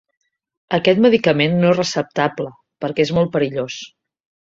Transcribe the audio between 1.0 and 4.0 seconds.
medicament no és receptable, perquè és molt perillós.